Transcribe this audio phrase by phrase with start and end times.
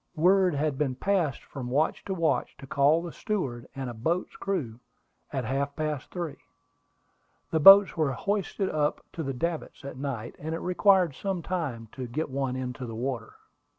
[0.15, 4.35] Word had been passed from watch to watch to call the steward and a boat's
[4.35, 4.79] crew
[5.31, 6.37] at half past three.
[7.51, 11.87] The boats were hoisted up to the davits at night, and it required some time
[11.91, 13.35] to get one into the water.